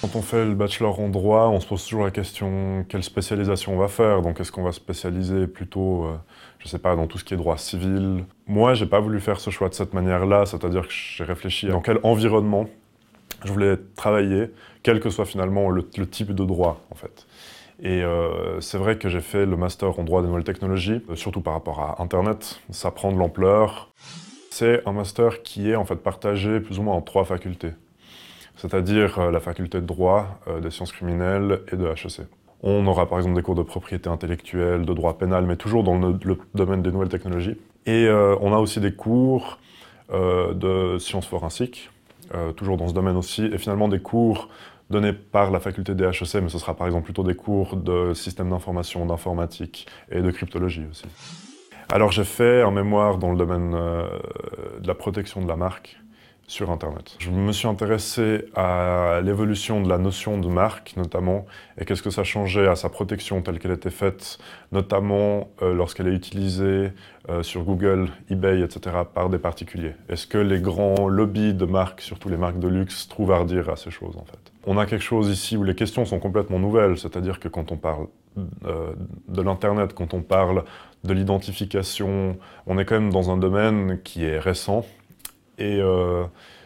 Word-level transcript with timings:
Quand 0.00 0.16
on 0.16 0.22
fait 0.22 0.46
le 0.46 0.54
bachelor 0.54 0.98
en 0.98 1.08
droit, 1.08 1.48
on 1.48 1.60
se 1.60 1.66
pose 1.66 1.84
toujours 1.84 2.04
la 2.04 2.10
question 2.10 2.86
quelle 2.88 3.02
spécialisation 3.02 3.74
on 3.74 3.76
va 3.76 3.88
faire? 3.88 4.22
Donc 4.22 4.40
est-ce 4.40 4.50
qu'on 4.50 4.62
va 4.62 4.72
spécialiser 4.72 5.46
plutôt, 5.46 6.04
euh, 6.04 6.16
je 6.58 6.68
sais 6.68 6.78
pas, 6.78 6.96
dans 6.96 7.06
tout 7.06 7.18
ce 7.18 7.24
qui 7.24 7.34
est 7.34 7.36
droit 7.36 7.58
civil? 7.58 8.24
Moi, 8.46 8.72
j'ai 8.72 8.86
pas 8.86 8.98
voulu 8.98 9.20
faire 9.20 9.40
ce 9.40 9.50
choix 9.50 9.68
de 9.68 9.74
cette 9.74 9.92
manière-là, 9.92 10.46
c'est-à-dire 10.46 10.88
que 10.88 10.92
j'ai 10.92 11.24
réfléchi 11.24 11.66
dans 11.68 11.80
quel 11.80 12.00
environnement 12.02 12.66
je 13.44 13.52
voulais 13.52 13.76
travailler, 13.94 14.50
quel 14.82 15.00
que 15.00 15.10
soit 15.10 15.26
finalement 15.26 15.68
le, 15.70 15.84
type 15.84 16.34
de 16.34 16.44
droit 16.44 16.80
en 16.90 16.94
fait. 16.94 17.26
Et 17.82 18.02
euh, 18.02 18.60
c'est 18.60 18.76
vrai 18.76 18.98
que 18.98 19.08
j'ai 19.08 19.20
fait 19.20 19.46
le 19.46 19.56
master 19.56 19.98
en 19.98 20.04
droit 20.04 20.20
des 20.20 20.28
nouvelles 20.28 20.44
technologies, 20.44 21.02
euh, 21.08 21.16
surtout 21.16 21.40
par 21.40 21.54
rapport 21.54 21.80
à 21.80 22.02
Internet. 22.02 22.60
Ça 22.70 22.90
prend 22.90 23.10
de 23.10 23.16
l'ampleur. 23.16 23.90
C'est 24.50 24.86
un 24.86 24.92
master 24.92 25.42
qui 25.42 25.70
est 25.70 25.76
en 25.76 25.84
fait 25.84 25.96
partagé 25.96 26.60
plus 26.60 26.78
ou 26.78 26.82
moins 26.82 26.94
en 26.94 27.02
trois 27.02 27.24
facultés 27.24 27.72
c'est-à-dire 28.56 29.18
euh, 29.18 29.30
la 29.30 29.40
faculté 29.40 29.80
de 29.80 29.86
droit, 29.86 30.38
des 30.60 30.70
sciences 30.70 30.92
criminelles 30.92 31.60
et 31.72 31.76
de 31.76 31.86
HEC. 31.86 32.26
On 32.62 32.86
aura 32.86 33.08
par 33.08 33.16
exemple 33.16 33.34
des 33.34 33.40
cours 33.40 33.54
de 33.54 33.62
propriété 33.62 34.10
intellectuelle, 34.10 34.84
de 34.84 34.92
droit 34.92 35.16
pénal, 35.16 35.46
mais 35.46 35.56
toujours 35.56 35.82
dans 35.82 35.96
le, 35.96 36.18
domaine 36.54 36.82
des 36.82 36.92
nouvelles 36.92 37.08
technologies. 37.08 37.56
Et 37.86 38.06
on 38.10 38.52
a 38.52 38.58
aussi 38.58 38.80
des 38.80 38.92
cours 38.92 39.58
de 40.12 40.98
sciences 40.98 41.26
forensiques, 41.26 41.88
toujours 42.56 42.76
dans 42.76 42.88
ce 42.88 42.92
domaine 42.92 43.16
aussi, 43.16 43.46
et 43.46 43.56
finalement 43.56 43.88
des 43.88 44.00
cours 44.00 44.50
donnés 44.90 45.12
par 45.12 45.50
la 45.50 45.60
faculté 45.60 45.94
des 45.94 46.04
HEC, 46.04 46.42
mais 46.42 46.48
ce 46.48 46.58
sera 46.58 46.74
par 46.74 46.86
exemple 46.86 47.04
plutôt 47.04 47.22
des 47.22 47.34
cours 47.34 47.76
de 47.76 48.12
système 48.14 48.50
d'information, 48.50 49.06
d'informatique 49.06 49.86
et 50.10 50.20
de 50.20 50.30
cryptologie 50.30 50.84
aussi. 50.90 51.06
Alors 51.88 52.12
j'ai 52.12 52.24
fait 52.24 52.62
un 52.62 52.70
mémoire 52.70 53.18
dans 53.18 53.30
le 53.30 53.38
domaine 53.38 53.72
de 53.72 54.86
la 54.86 54.94
protection 54.94 55.42
de 55.42 55.48
la 55.48 55.56
marque, 55.56 55.98
sur 56.50 56.72
Internet. 56.72 57.14
Je 57.20 57.30
me 57.30 57.52
suis 57.52 57.68
intéressé 57.68 58.46
à 58.56 59.20
l'évolution 59.22 59.80
de 59.80 59.88
la 59.88 59.98
notion 59.98 60.36
de 60.36 60.48
marque, 60.48 60.94
notamment, 60.96 61.46
et 61.78 61.84
qu'est-ce 61.84 62.02
que 62.02 62.10
ça 62.10 62.24
changeait 62.24 62.66
à 62.66 62.74
sa 62.74 62.88
protection 62.88 63.40
telle 63.40 63.60
qu'elle 63.60 63.70
était 63.70 63.88
faite, 63.90 64.38
notamment 64.72 65.48
euh, 65.62 65.72
lorsqu'elle 65.72 66.08
est 66.08 66.14
utilisée 66.14 66.90
euh, 67.28 67.44
sur 67.44 67.62
Google, 67.62 68.08
eBay, 68.30 68.62
etc., 68.62 68.96
par 69.14 69.30
des 69.30 69.38
particuliers. 69.38 69.94
Est-ce 70.08 70.26
que 70.26 70.38
les 70.38 70.58
grands 70.58 71.06
lobbies 71.08 71.54
de 71.54 71.66
marques, 71.66 72.00
surtout 72.00 72.28
les 72.28 72.36
marques 72.36 72.58
de 72.58 72.68
luxe, 72.68 73.06
trouvent 73.06 73.30
à 73.30 73.38
redire 73.38 73.68
à 73.68 73.76
ces 73.76 73.92
choses, 73.92 74.16
en 74.16 74.24
fait? 74.24 74.52
On 74.66 74.76
a 74.76 74.86
quelque 74.86 75.04
chose 75.04 75.30
ici 75.30 75.56
où 75.56 75.62
les 75.62 75.76
questions 75.76 76.04
sont 76.04 76.18
complètement 76.18 76.58
nouvelles, 76.58 76.98
c'est-à-dire 76.98 77.38
que 77.38 77.46
quand 77.46 77.70
on 77.70 77.76
parle 77.76 78.08
euh, 78.66 78.92
de 79.28 79.40
l'Internet, 79.40 79.94
quand 79.94 80.14
on 80.14 80.22
parle 80.22 80.64
de 81.04 81.12
l'identification, 81.12 82.36
on 82.66 82.76
est 82.76 82.84
quand 82.84 82.96
même 82.96 83.12
dans 83.12 83.30
un 83.30 83.36
domaine 83.36 84.00
qui 84.02 84.24
est 84.24 84.40
récent, 84.40 84.84
et 85.60 85.78
euh, 85.80 86.24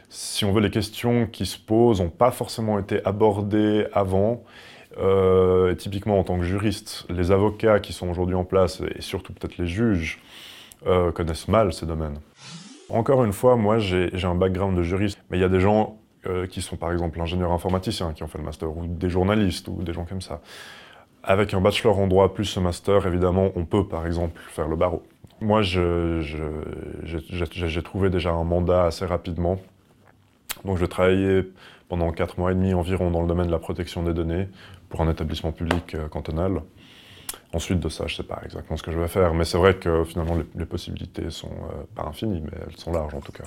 si 0.09 0.45
on 0.45 0.53
veut, 0.53 0.61
les 0.61 0.71
questions 0.71 1.27
qui 1.27 1.45
se 1.45 1.59
posent 1.59 2.01
n'ont 2.01 2.09
pas 2.09 2.31
forcément 2.31 2.79
été 2.79 3.05
abordées 3.05 3.87
avant. 3.93 4.43
Euh, 4.97 5.75
typiquement 5.75 6.21
en 6.21 6.23
tant 6.23 6.39
que 6.39 6.45
juriste, 6.45 7.05
les 7.11 7.33
avocats 7.33 7.81
qui 7.81 7.93
sont 7.93 8.09
aujourd'hui 8.09 8.37
en 8.37 8.45
place, 8.45 8.81
et 8.95 9.03
surtout 9.03 9.33
peut-être 9.33 9.59
les 9.59 9.67
juges, 9.67 10.23
euh, 10.87 11.11
connaissent 11.11 11.49
mal 11.49 11.73
ces 11.73 11.85
domaines. 11.85 12.21
Encore 12.89 13.25
une 13.25 13.33
fois, 13.33 13.57
moi 13.57 13.79
j'ai 13.79 14.13
un 14.23 14.37
background 14.37 14.79
de 14.79 14.85
juriste, 14.85 15.19
mais 15.31 15.39
il 15.39 15.41
y 15.41 15.45
a 15.45 15.49
des 15.49 15.61
gens 15.61 15.99
qui 16.49 16.63
sont 16.63 16.77
par 16.77 16.91
exemple 16.91 17.21
ingénieurs 17.21 17.53
informaticiens, 17.53 18.15
qui 18.15 18.23
ont 18.23 18.29
fait 18.29 18.39
le 18.39 18.45
master, 18.45 18.75
ou 18.75 18.87
des 18.87 19.11
journalistes, 19.11 19.69
ou 19.69 19.83
des 19.83 19.93
gens 19.93 20.07
comme 20.07 20.23
ça. 20.23 20.41
Avec 21.23 21.53
un 21.53 21.61
bachelor 21.61 21.99
en 21.99 22.07
droit 22.07 22.33
plus 22.33 22.47
ce 22.47 22.61
master, 22.61 23.07
évidemment, 23.07 23.51
on 23.57 23.65
peut 23.65 23.87
par 23.87 24.07
exemple 24.07 24.41
faire 24.49 24.69
le 24.69 24.77
barreau. 24.77 25.03
Moi, 25.41 25.63
j'ai 25.63 26.23
trouvé 27.83 28.11
déjà 28.11 28.31
un 28.31 28.45
mandat 28.45 28.87
assez 28.87 29.05
rapidement. 29.05 29.61
Donc, 30.65 30.79
je 30.79 30.87
travaillais 30.87 31.45
pendant 31.89 32.11
4 32.13 32.39
mois 32.39 32.53
et 32.53 32.55
demi 32.55 32.75
environ 32.75 33.11
dans 33.11 33.21
le 33.21 33.29
domaine 33.29 33.47
de 33.47 33.53
la 33.53 33.59
protection 33.59 34.03
des 34.03 34.15
données 34.15 34.49
pour 34.89 35.01
un 35.03 35.11
établissement 35.11 35.53
public 35.53 35.95
euh, 35.95 36.09
cantonal. 36.09 36.63
Ensuite 37.53 37.81
de 37.81 37.89
ça, 37.89 38.07
je 38.07 38.15
ne 38.15 38.17
sais 38.17 38.23
pas 38.23 38.41
exactement 38.45 38.77
ce 38.77 38.83
que 38.83 38.91
je 38.91 38.99
vais 38.99 39.09
faire, 39.09 39.35
mais 39.35 39.45
c'est 39.45 39.59
vrai 39.59 39.77
que 39.77 40.05
finalement 40.05 40.37
les, 40.55 40.67
possibilités 40.67 41.31
sont 41.31 41.51
euh, 41.51 41.85
pas 41.95 42.05
infinies, 42.05 42.41
mais 42.41 42.59
elles 42.67 42.77
sont 42.77 42.93
larges 42.93 43.15
en 43.15 43.21
tout 43.21 43.33
cas. 43.33 43.45